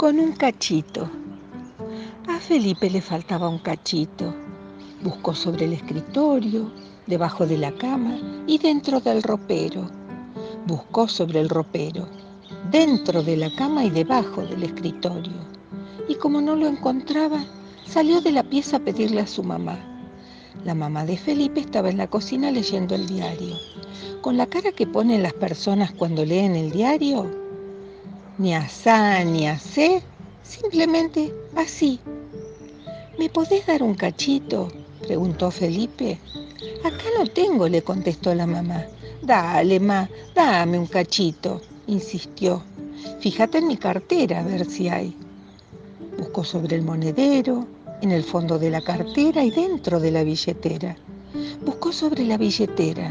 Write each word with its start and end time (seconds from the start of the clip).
con 0.00 0.18
un 0.18 0.32
cachito. 0.32 1.10
A 2.26 2.38
Felipe 2.38 2.88
le 2.88 3.02
faltaba 3.02 3.50
un 3.50 3.58
cachito. 3.58 4.34
Buscó 5.02 5.34
sobre 5.34 5.66
el 5.66 5.74
escritorio, 5.74 6.72
debajo 7.06 7.46
de 7.46 7.58
la 7.58 7.70
cama 7.72 8.16
y 8.46 8.56
dentro 8.56 9.00
del 9.00 9.22
ropero. 9.22 9.90
Buscó 10.66 11.06
sobre 11.06 11.40
el 11.40 11.50
ropero, 11.50 12.08
dentro 12.70 13.22
de 13.22 13.36
la 13.36 13.54
cama 13.54 13.84
y 13.84 13.90
debajo 13.90 14.40
del 14.40 14.62
escritorio. 14.62 15.34
Y 16.08 16.14
como 16.14 16.40
no 16.40 16.56
lo 16.56 16.66
encontraba, 16.66 17.44
salió 17.84 18.22
de 18.22 18.32
la 18.32 18.42
pieza 18.42 18.78
a 18.78 18.80
pedirle 18.80 19.20
a 19.20 19.26
su 19.26 19.42
mamá. 19.42 19.78
La 20.64 20.74
mamá 20.74 21.04
de 21.04 21.18
Felipe 21.18 21.60
estaba 21.60 21.90
en 21.90 21.98
la 21.98 22.06
cocina 22.06 22.50
leyendo 22.50 22.94
el 22.94 23.06
diario. 23.06 23.54
Con 24.22 24.38
la 24.38 24.46
cara 24.46 24.72
que 24.72 24.86
ponen 24.86 25.22
las 25.22 25.34
personas 25.34 25.92
cuando 25.92 26.24
leen 26.24 26.56
el 26.56 26.70
diario, 26.70 27.49
ni 28.40 28.54
asá 28.54 29.22
ni 29.22 29.46
asé, 29.46 30.02
simplemente 30.42 31.30
así. 31.54 32.00
¿Me 33.18 33.28
podés 33.28 33.66
dar 33.66 33.82
un 33.82 33.94
cachito? 33.94 34.68
preguntó 35.02 35.50
Felipe. 35.50 36.18
Acá 36.82 37.04
no 37.18 37.26
tengo, 37.26 37.68
le 37.68 37.82
contestó 37.82 38.34
la 38.34 38.46
mamá. 38.46 38.86
Dale, 39.20 39.78
ma, 39.78 40.08
dame 40.34 40.78
un 40.78 40.86
cachito, 40.86 41.60
insistió. 41.86 42.62
Fíjate 43.20 43.58
en 43.58 43.66
mi 43.66 43.76
cartera 43.76 44.40
a 44.40 44.44
ver 44.44 44.64
si 44.64 44.88
hay. 44.88 45.14
Buscó 46.18 46.42
sobre 46.42 46.76
el 46.76 46.82
monedero, 46.82 47.66
en 48.00 48.10
el 48.10 48.24
fondo 48.24 48.58
de 48.58 48.70
la 48.70 48.80
cartera 48.80 49.44
y 49.44 49.50
dentro 49.50 50.00
de 50.00 50.12
la 50.12 50.22
billetera. 50.22 50.96
Buscó 51.62 51.92
sobre 51.92 52.24
la 52.24 52.38
billetera, 52.38 53.10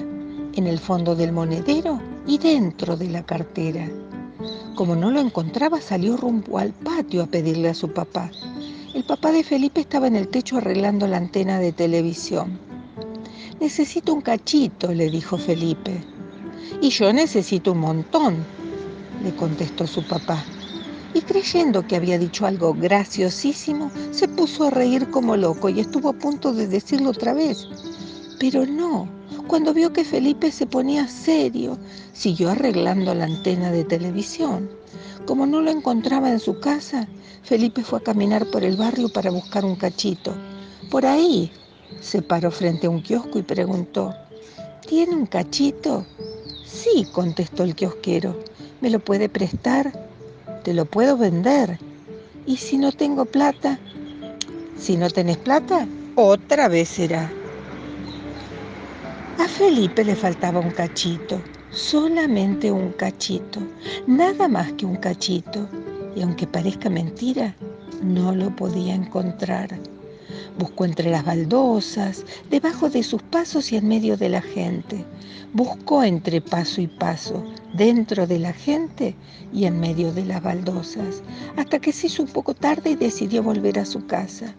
en 0.55 0.66
el 0.66 0.80
fondo 0.80 1.16
del 1.16 1.33
monedero 1.33 2.02
y 2.25 2.39
dentro 2.39 2.97
de 2.97 3.09
la 3.09 3.23
cartera. 3.23 3.88
Como 4.80 4.95
no 4.95 5.11
lo 5.11 5.19
encontraba, 5.19 5.81
salió 5.81 6.16
rumbo 6.16 6.58
al 6.58 6.72
patio 6.72 7.22
a 7.22 7.27
pedirle 7.27 7.67
a 7.67 7.73
su 7.73 7.91
papá. 7.91 8.31
El 8.94 9.03
papá 9.03 9.33
de 9.33 9.44
Felipe 9.44 9.81
estaba 9.81 10.08
en 10.08 10.16
el 10.16 10.30
techo 10.30 10.55
arreglando 10.55 11.05
la 11.05 11.17
antena 11.17 11.59
de 11.59 11.73
televisión. 11.73 12.58
Necesito 13.59 14.13
un 14.13 14.22
cachito, 14.22 14.94
le 14.94 15.09
dijo 15.09 15.38
Felipe. 15.38 16.02
Y 16.81 16.91
yo 16.91 17.11
necesito 17.11 17.73
un 17.73 17.80
montón, 17.80 18.38
le 19.22 19.35
contestó 19.35 19.85
su 19.85 20.02
papá. 20.07 20.41
Y 21.13 21.23
creyendo 21.23 21.85
que 21.85 21.97
había 21.97 22.17
dicho 22.17 22.45
algo 22.45 22.73
graciosísimo, 22.73 23.91
se 24.11 24.30
puso 24.30 24.63
a 24.63 24.69
reír 24.69 25.09
como 25.09 25.35
loco 25.35 25.67
y 25.67 25.81
estuvo 25.81 26.07
a 26.07 26.13
punto 26.13 26.53
de 26.53 26.69
decirlo 26.69 27.09
otra 27.09 27.33
vez. 27.33 27.67
Pero 28.39 28.66
no, 28.66 29.09
cuando 29.47 29.73
vio 29.73 29.91
que 29.94 30.03
Felipe 30.03 30.52
se 30.52 30.66
ponía 30.66 31.08
serio, 31.08 31.77
siguió 32.13 32.49
arreglando 32.49 33.13
la 33.13 33.25
antena 33.25 33.72
de 33.72 33.83
televisión. 33.83 34.69
Como 35.25 35.45
no 35.45 35.61
lo 35.61 35.72
encontraba 35.72 36.30
en 36.30 36.39
su 36.39 36.59
casa, 36.59 37.08
Felipe 37.44 37.83
fue 37.83 38.00
a 38.00 38.03
caminar 38.03 38.45
por 38.47 38.63
el 38.63 38.77
barrio 38.77 39.09
para 39.09 39.31
buscar 39.31 39.66
un 39.66 39.75
cachito. 39.75 40.33
Por 40.89 41.05
ahí 41.05 41.52
se 42.02 42.22
paró 42.22 42.52
frente 42.52 42.88
a 42.88 42.89
un 42.89 43.02
kiosco 43.02 43.39
y 43.39 43.44
preguntó, 43.44 44.13
¿tiene 44.88 45.16
un 45.16 45.25
cachito? 45.25 46.05
Sí, 46.66 47.07
contestó 47.11 47.63
el 47.63 47.75
kiosquero. 47.75 48.38
¿Me 48.81 48.89
lo 48.89 49.00
puede 49.00 49.30
prestar? 49.30 49.91
Te 50.63 50.73
lo 50.73 50.85
puedo 50.85 51.17
vender. 51.17 51.80
¿Y 52.45 52.57
si 52.57 52.77
no 52.77 52.91
tengo 52.91 53.25
plata? 53.25 53.80
Si 54.77 54.95
no 54.95 55.09
tenés 55.09 55.38
plata, 55.38 55.88
otra 56.16 56.67
vez 56.67 56.89
será. 56.89 57.31
A 59.39 59.47
Felipe 59.47 60.03
le 60.03 60.17
faltaba 60.17 60.59
un 60.59 60.71
cachito, 60.71 61.41
solamente 61.71 62.69
un 62.69 62.91
cachito, 62.91 63.61
nada 64.05 64.49
más 64.49 64.73
que 64.73 64.85
un 64.85 64.97
cachito. 64.97 65.66
Y 66.13 66.23
aunque 66.23 66.45
parezca 66.45 66.89
mentira, 66.89 67.55
no 68.03 68.35
lo 68.35 68.53
podía 68.53 68.94
encontrar. 68.94 69.79
Buscó 70.57 70.83
entre 70.83 71.09
las 71.09 71.23
baldosas, 71.23 72.25
debajo 72.49 72.89
de 72.89 73.01
sus 73.01 73.23
pasos 73.23 73.72
y 73.72 73.78
en 73.78 73.88
medio 73.88 74.17
de 74.17 74.28
la 74.28 74.41
gente. 74.41 75.05
Buscó 75.53 76.03
entre 76.03 76.41
paso 76.41 76.81
y 76.81 76.88
paso, 76.88 77.41
dentro 77.73 78.28
de 78.28 78.39
la 78.39 78.51
gente 78.51 79.16
y 79.53 79.63
en 79.63 79.79
medio 79.79 80.11
de 80.11 80.25
las 80.25 80.44
baldosas, 80.44 81.23
hasta 81.55 81.79
que 81.79 81.94
se 81.94 82.07
hizo 82.07 82.23
un 82.23 82.29
poco 82.29 82.53
tarde 82.53 82.89
y 82.89 82.95
decidió 82.95 83.41
volver 83.41 83.79
a 83.79 83.85
su 83.85 84.05
casa. 84.05 84.53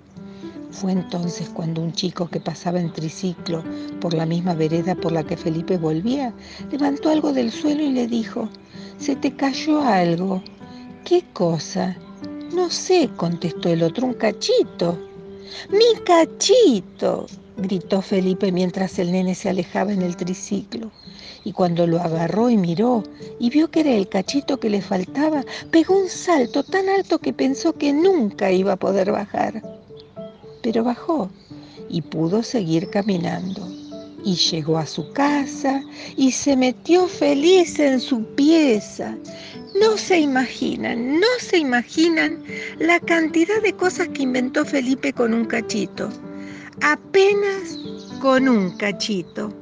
Fue 0.72 0.92
entonces 0.92 1.48
cuando 1.48 1.82
un 1.82 1.92
chico 1.92 2.28
que 2.28 2.40
pasaba 2.40 2.80
en 2.80 2.92
triciclo 2.92 3.64
por 4.00 4.14
la 4.14 4.24
misma 4.24 4.54
vereda 4.54 4.94
por 4.94 5.10
la 5.10 5.24
que 5.24 5.36
Felipe 5.36 5.76
volvía, 5.76 6.32
levantó 6.70 7.10
algo 7.10 7.32
del 7.32 7.50
suelo 7.50 7.82
y 7.82 7.90
le 7.90 8.06
dijo, 8.06 8.48
se 8.96 9.16
te 9.16 9.34
cayó 9.34 9.82
algo. 9.82 10.42
¿Qué 11.04 11.24
cosa? 11.32 11.96
No 12.54 12.70
sé, 12.70 13.10
contestó 13.16 13.68
el 13.68 13.82
otro, 13.82 14.06
un 14.06 14.14
cachito. 14.14 14.96
¡Mi 15.70 16.00
cachito! 16.04 17.26
gritó 17.56 18.00
Felipe 18.00 18.52
mientras 18.52 18.98
el 19.00 19.10
nene 19.10 19.34
se 19.34 19.48
alejaba 19.48 19.92
en 19.92 20.02
el 20.02 20.16
triciclo. 20.16 20.92
Y 21.42 21.52
cuando 21.52 21.86
lo 21.86 22.00
agarró 22.00 22.48
y 22.48 22.56
miró 22.56 23.02
y 23.40 23.50
vio 23.50 23.70
que 23.70 23.80
era 23.80 23.90
el 23.90 24.08
cachito 24.08 24.60
que 24.60 24.70
le 24.70 24.82
faltaba, 24.82 25.44
pegó 25.72 25.98
un 25.98 26.08
salto 26.08 26.62
tan 26.62 26.88
alto 26.88 27.18
que 27.18 27.32
pensó 27.32 27.72
que 27.72 27.92
nunca 27.92 28.52
iba 28.52 28.74
a 28.74 28.76
poder 28.76 29.10
bajar 29.10 29.79
pero 30.62 30.84
bajó 30.84 31.30
y 31.88 32.02
pudo 32.02 32.42
seguir 32.42 32.88
caminando. 32.90 33.66
Y 34.24 34.34
llegó 34.34 34.76
a 34.78 34.86
su 34.86 35.12
casa 35.12 35.82
y 36.16 36.32
se 36.32 36.56
metió 36.56 37.08
feliz 37.08 37.78
en 37.78 38.00
su 38.00 38.22
pieza. 38.34 39.16
No 39.80 39.96
se 39.96 40.18
imaginan, 40.18 41.20
no 41.20 41.26
se 41.38 41.58
imaginan 41.58 42.42
la 42.78 43.00
cantidad 43.00 43.62
de 43.62 43.72
cosas 43.72 44.08
que 44.08 44.24
inventó 44.24 44.64
Felipe 44.64 45.12
con 45.12 45.32
un 45.32 45.46
cachito. 45.46 46.10
Apenas 46.82 47.78
con 48.20 48.48
un 48.48 48.76
cachito. 48.76 49.59